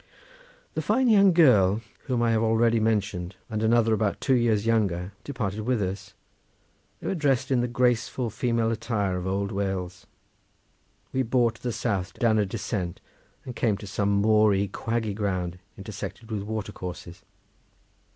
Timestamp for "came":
13.55-13.77